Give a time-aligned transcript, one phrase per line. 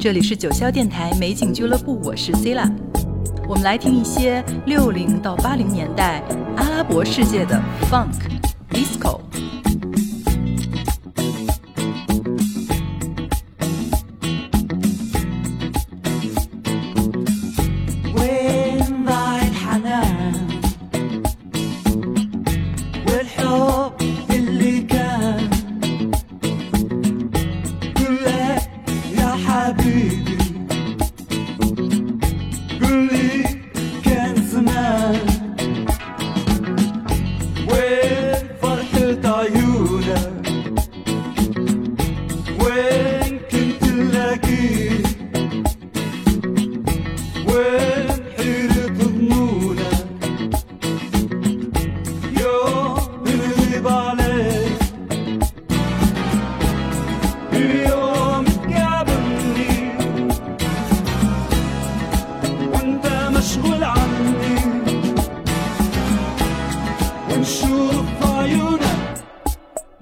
[0.00, 2.72] 这里是九霄电台美景俱乐部，我是 c i l a
[3.48, 6.22] 我们来听一些六零到八零年代
[6.56, 8.14] 阿拉伯世界的 Funk
[8.70, 9.20] Disco。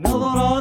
[0.04, 0.57] 生活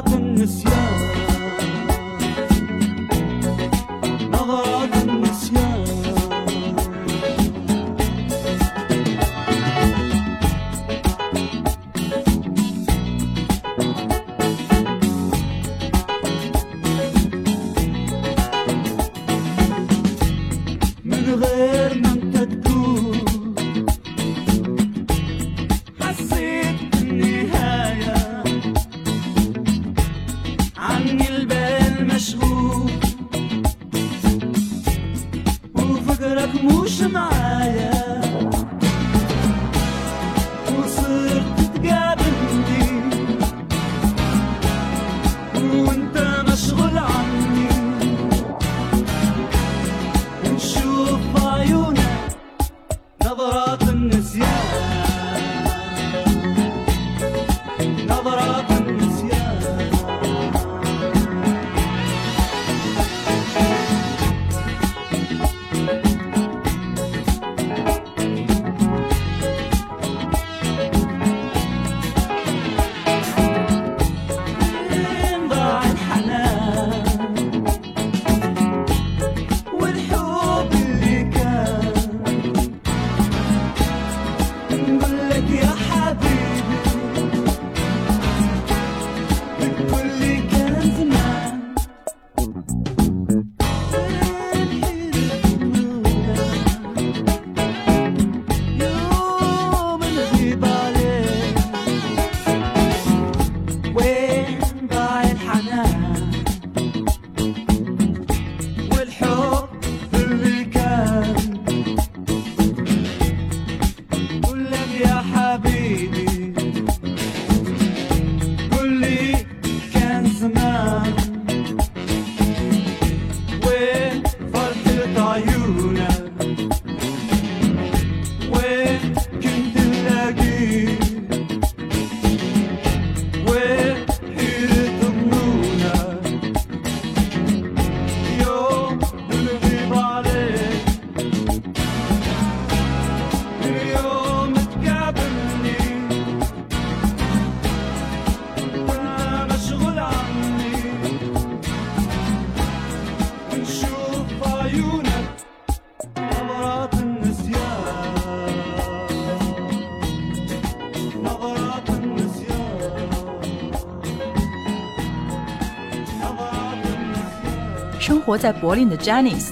[168.40, 169.50] 在柏林的 Janice，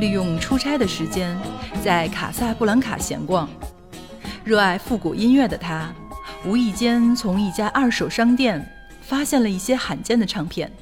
[0.00, 1.38] 利用出差的时间
[1.84, 3.46] 在卡萨布兰卡闲逛。
[4.42, 5.92] 热爱复古音乐的他，
[6.46, 8.66] 无意间从一家二手商店
[9.02, 10.72] 发现了一些罕见的唱片，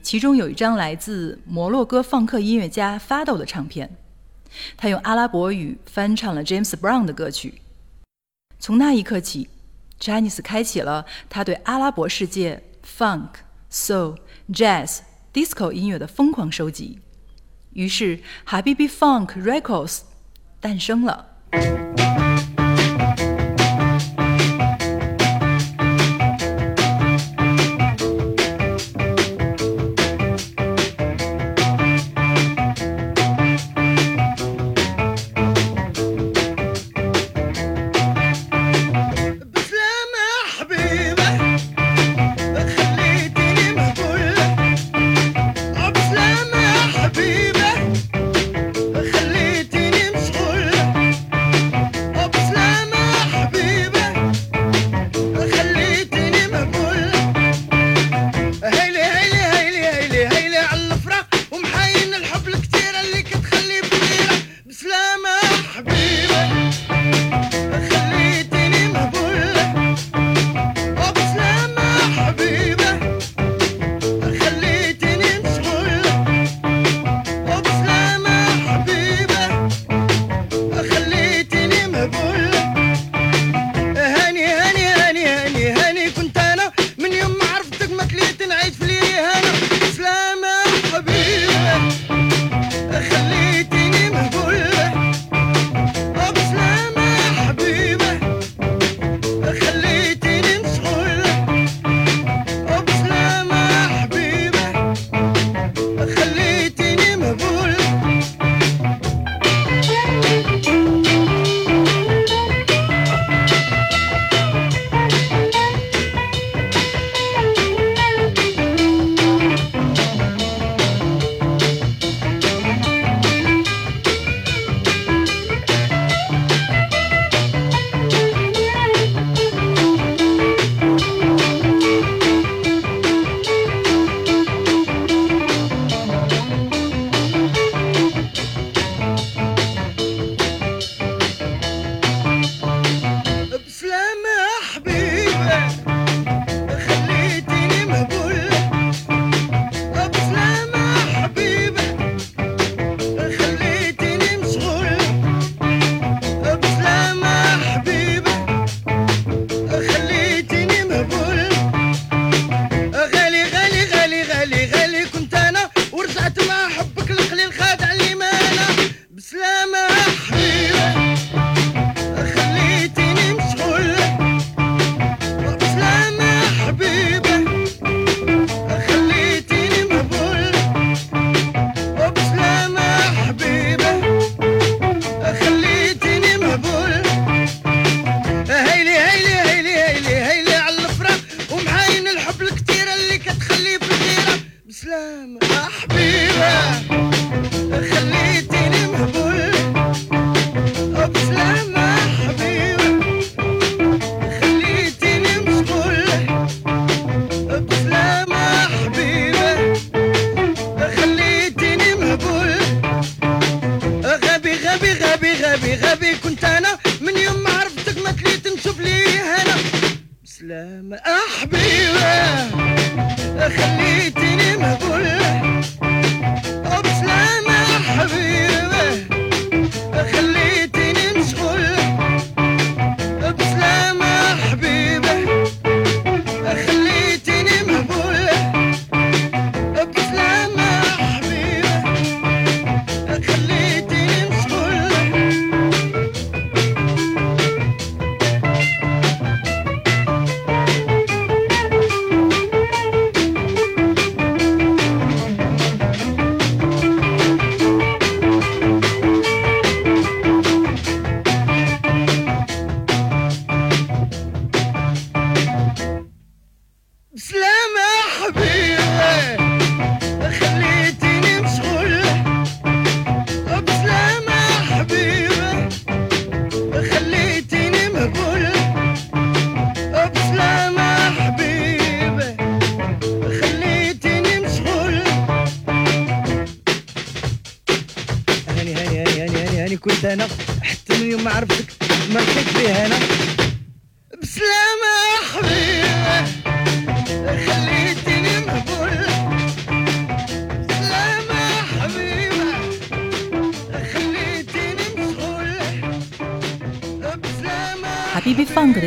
[0.00, 3.90] 其中有一张来自摩洛哥放克音乐家 Fado 的唱片。
[4.76, 7.60] 他用阿拉伯语翻唱了 James Brown 的歌曲。
[8.60, 9.48] 从那一刻起
[10.00, 12.62] ，Janice 开启了他对阿拉伯世界
[12.96, 13.30] Funk、
[13.72, 14.18] Soul、
[14.52, 15.00] Jazz。
[15.34, 17.00] Disco 音乐的疯狂收集，
[17.72, 20.02] 于是 Habibi Funk Records
[20.60, 21.26] 诞生了。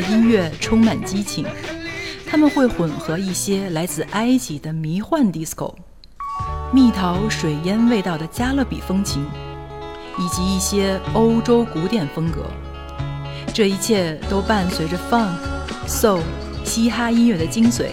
[0.09, 1.45] 音乐充满激情，
[2.25, 5.75] 他们会混合一些来自埃及的迷幻 disco、
[6.71, 9.25] 蜜桃水烟味道的加勒比风情，
[10.17, 12.45] 以及一些欧洲古典风格。
[13.53, 15.27] 这一切都伴随着 funk、
[15.87, 16.21] soul、
[16.63, 17.87] 嘻哈音乐的精髓，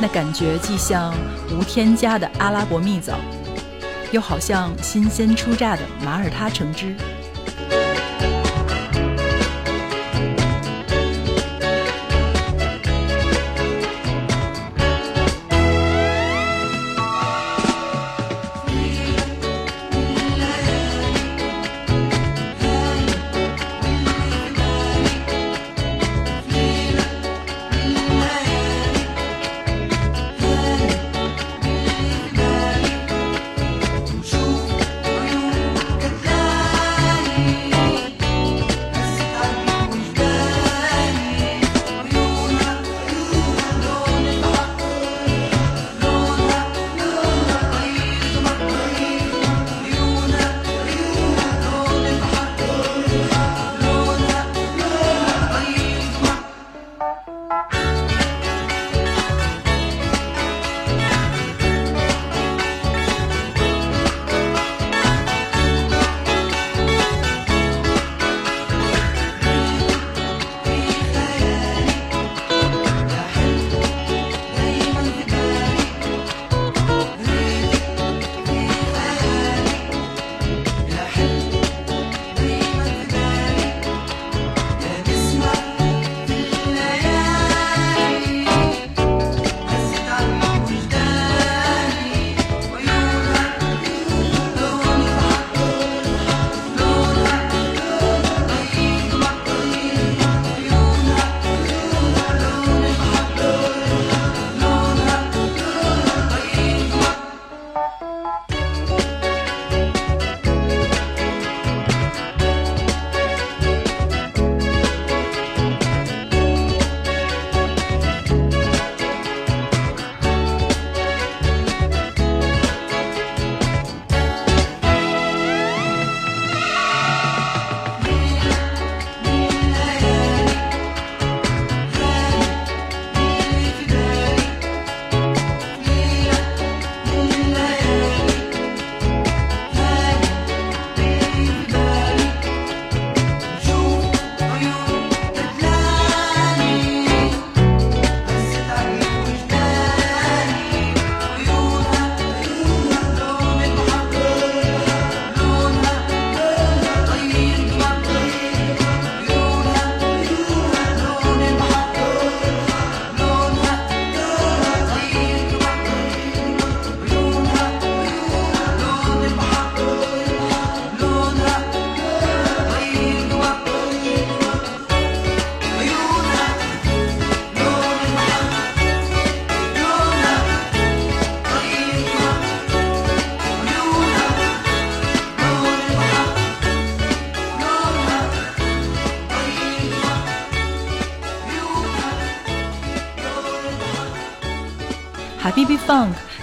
[0.00, 1.14] 那感觉既像
[1.50, 3.18] 无添加的阿拉伯蜜枣，
[4.12, 6.94] 又好像新鲜出榨的马耳他橙汁。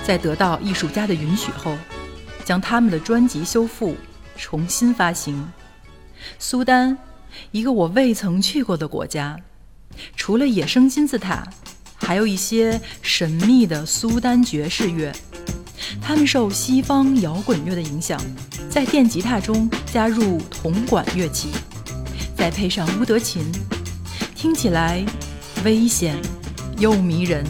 [0.09, 1.77] 在得到艺术家的允许后，
[2.43, 3.95] 将他们的专辑修复，
[4.35, 5.47] 重新发行。
[6.39, 6.97] 苏丹，
[7.51, 9.39] 一个我未曾去过的国家，
[10.15, 11.47] 除了野生金字塔，
[11.95, 15.13] 还有一些神秘的苏丹爵士乐。
[16.01, 18.19] 他们受西方摇滚乐的影响，
[18.67, 21.51] 在电吉他中加入铜管乐器，
[22.35, 23.45] 再配上乌德琴，
[24.33, 25.05] 听起来
[25.63, 26.19] 危险
[26.79, 27.45] 又迷人。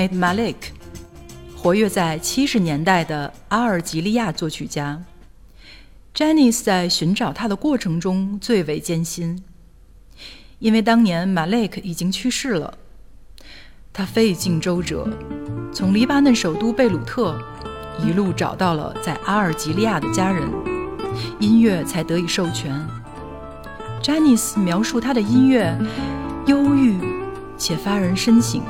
[0.00, 0.54] Ahmed Malik，
[1.54, 5.02] 活跃在七十年代的阿尔及利亚作曲家。
[6.14, 9.42] Janice 在寻找他的过程中最为艰辛，
[10.58, 12.78] 因为当年 Malik 已经去世了。
[13.92, 15.06] 他费尽周折，
[15.70, 17.38] 从黎巴嫩首都贝鲁特
[18.02, 20.48] 一路找到了在阿尔及利亚的家人，
[21.40, 22.74] 音乐才得以授权。
[24.02, 25.76] Janice 描述他的音乐
[26.46, 26.98] 忧郁
[27.58, 28.62] 且发人深省。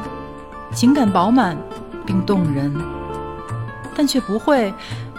[0.73, 1.57] 情感饱满
[2.07, 2.73] 并动人，
[3.97, 4.73] 但却不会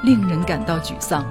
[0.04, 1.26] 令人感到沮丧。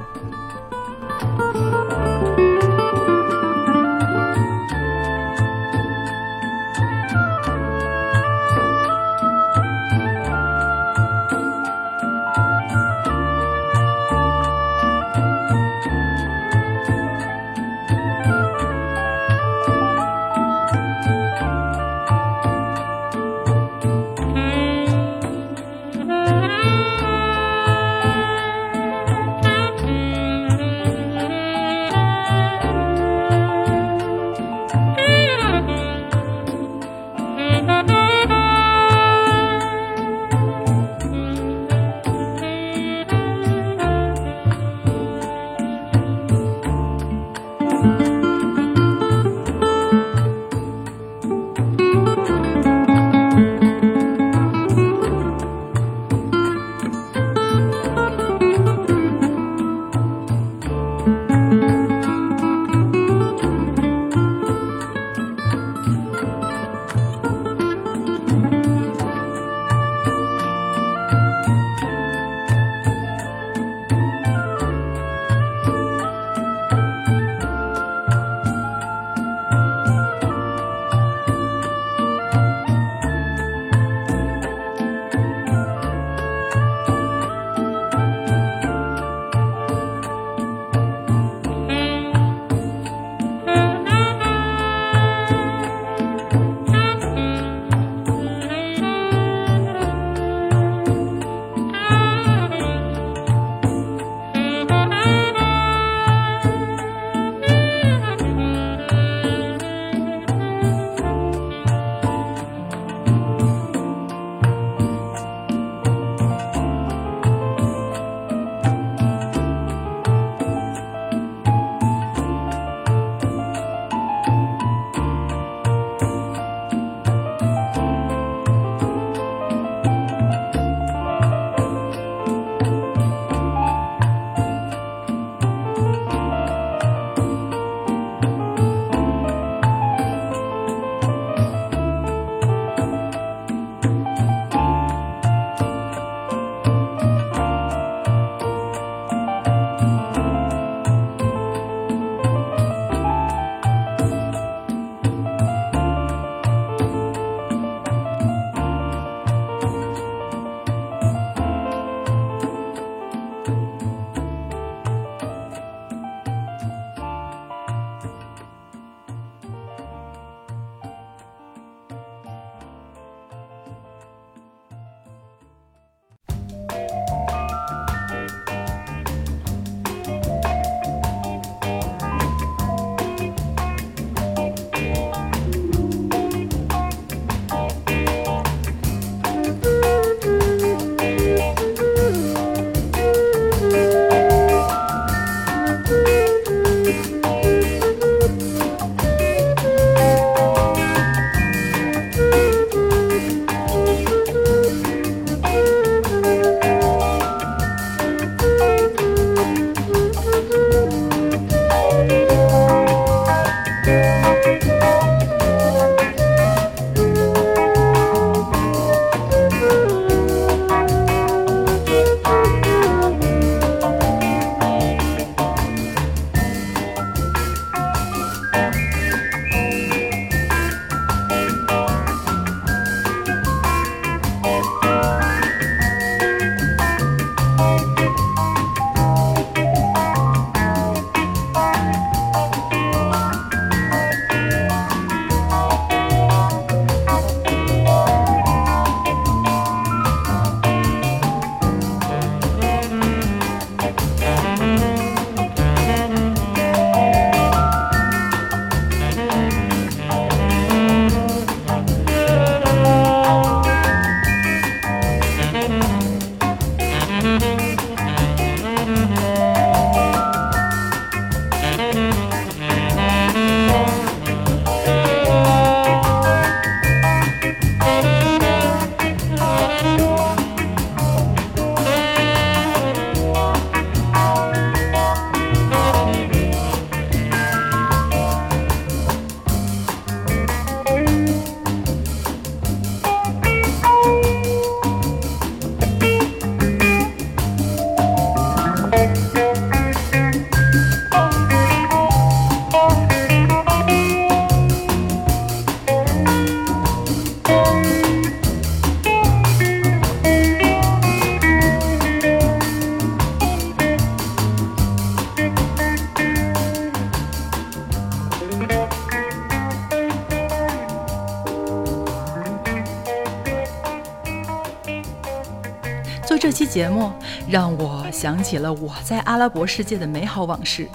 [326.40, 327.12] 这期节目
[327.50, 330.88] 让我想起了我在阿拉伯世界的美好往事，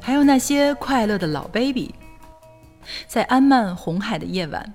[0.00, 1.94] 还有那些快乐的老 baby。
[3.06, 4.74] 在安曼红海的夜晚，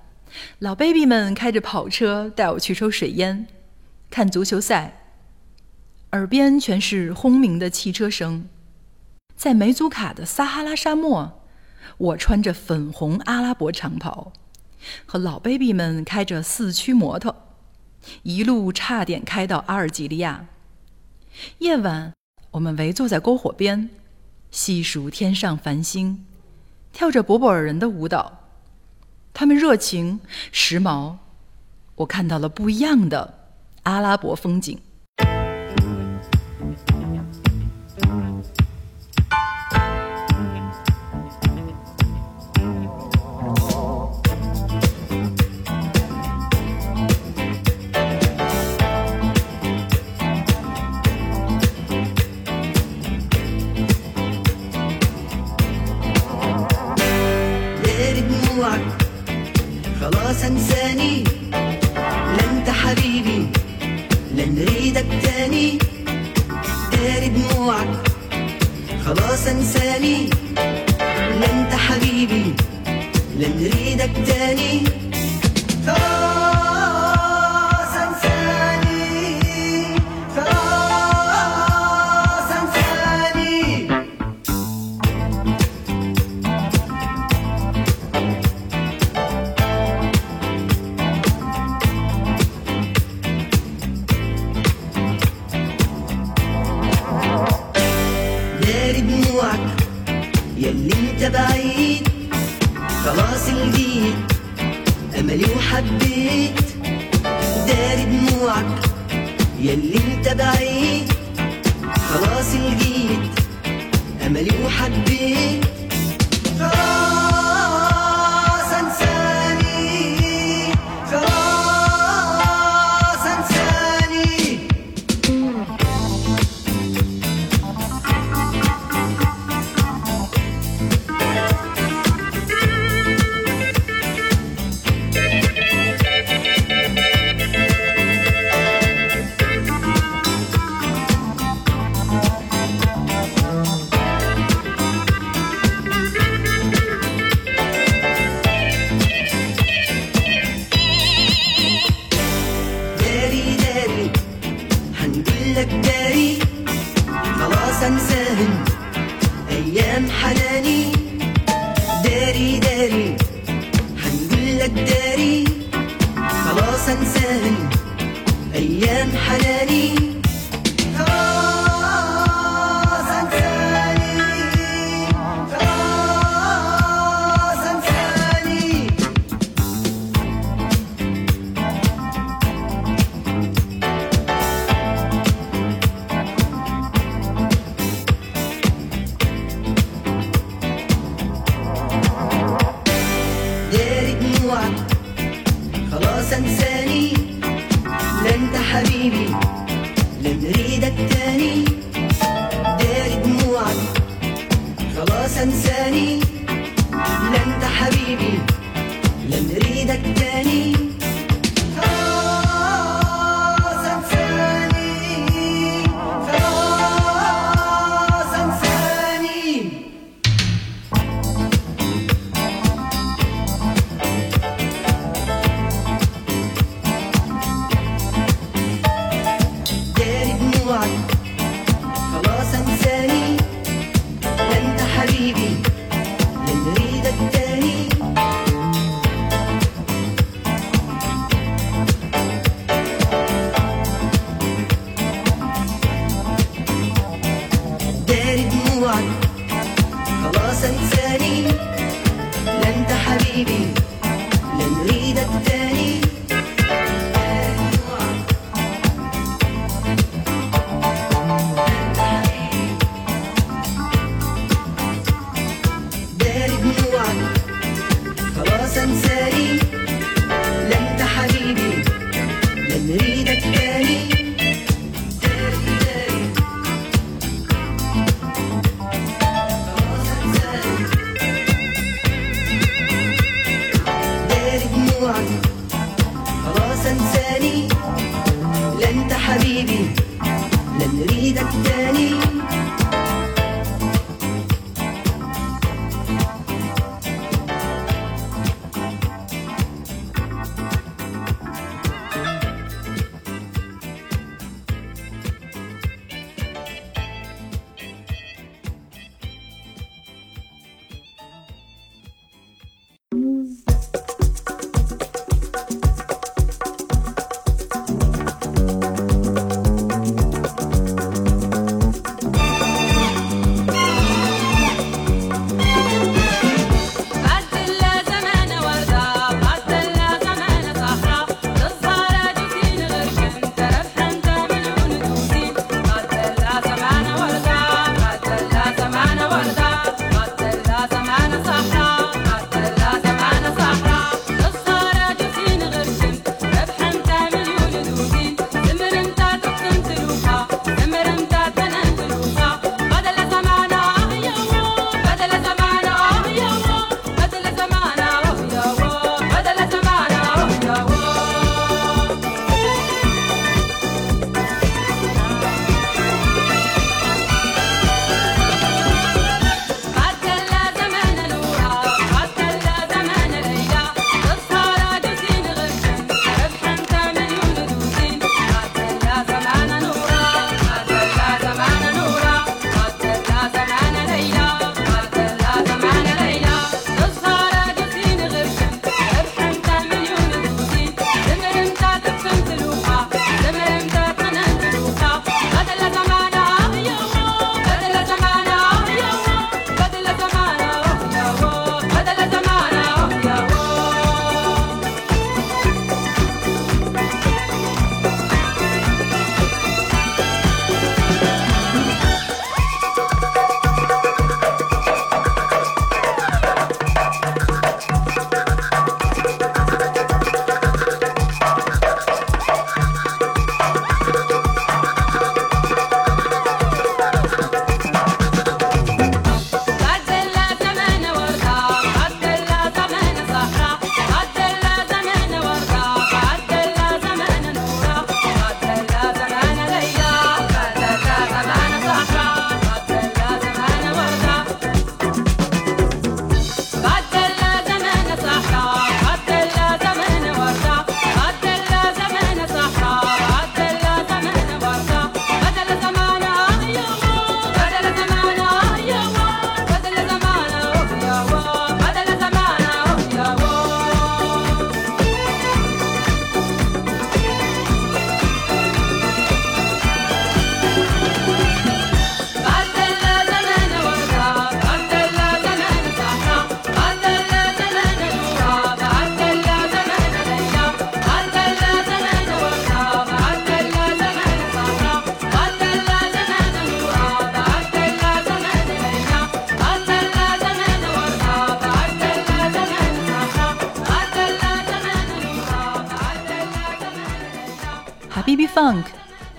[0.60, 3.48] 老 baby 们开着跑车带我去抽水烟，
[4.10, 4.98] 看足球赛，
[6.14, 8.48] 耳边全是轰鸣的汽车声。
[9.36, 11.42] 在梅祖卡的撒哈拉沙漠，
[11.98, 14.32] 我穿着粉红阿拉伯长袍，
[15.06, 17.36] 和老 baby 们开着四驱摩托。
[18.24, 20.48] 一路差点开到阿尔及利亚。
[21.60, 22.14] 夜晚，
[22.52, 23.90] 我们围坐在篝火边，
[24.52, 26.26] 细数天上繁星，
[26.94, 28.40] 跳着博博尔人的舞蹈。
[29.34, 30.20] 他们热情、
[30.52, 31.18] 时髦，
[31.96, 33.50] 我看到了不一样的
[33.84, 34.80] 阿拉伯风景。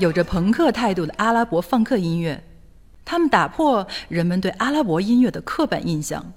[0.07, 2.45] 有着朋克态度的阿拉伯放克音乐，
[3.05, 6.33] 他们打破人们对阿拉伯音乐的刻板印象，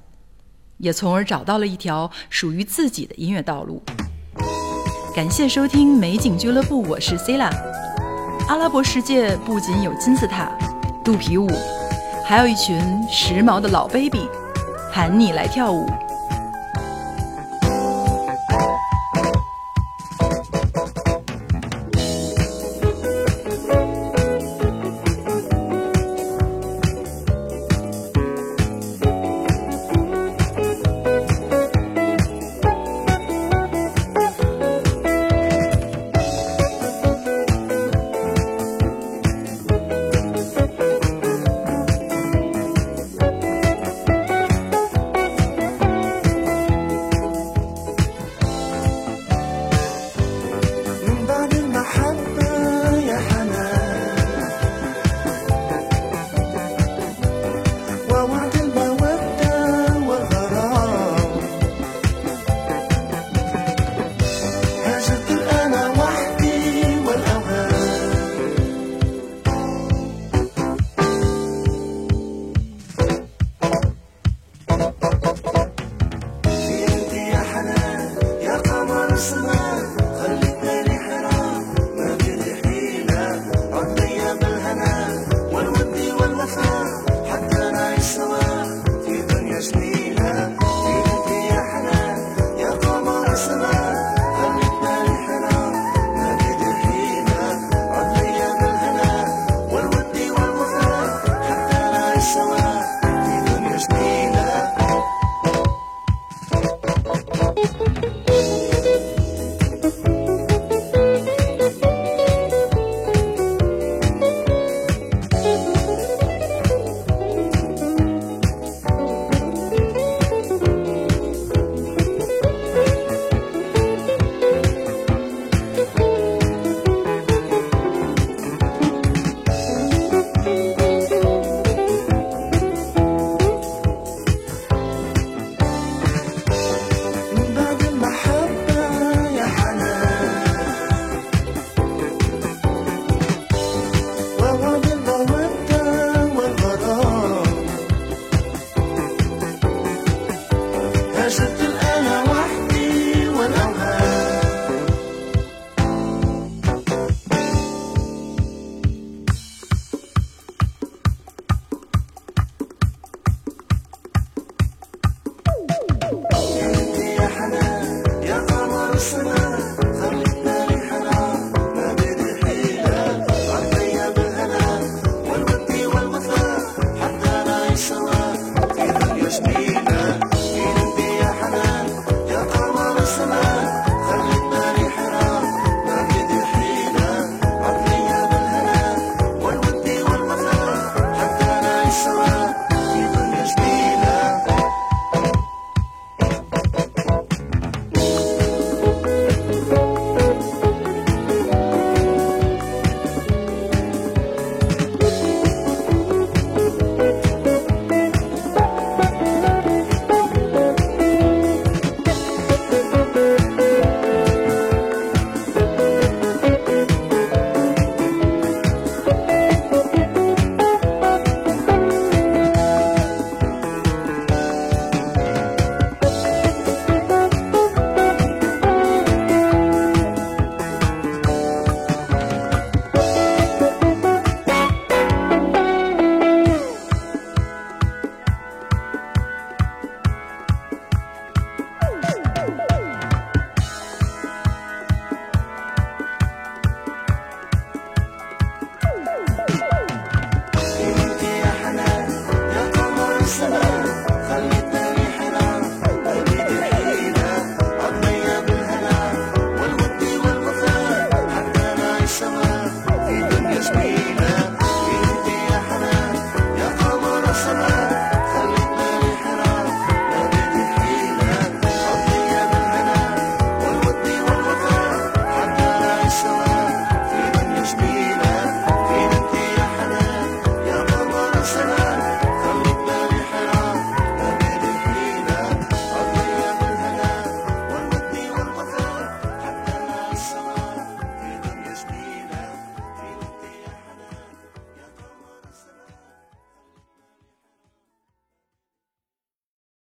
[0.79, 3.83] 也从而找到了一条属于自己的音乐道路。
[5.15, 7.51] 感谢收听《美景俱乐部》，我是 Sila。
[8.47, 10.51] 阿拉伯世界不仅有金字塔、
[11.05, 11.47] 肚皮舞，
[12.25, 14.27] 还有一群时髦的老 baby，
[14.91, 15.87] 喊你来跳舞。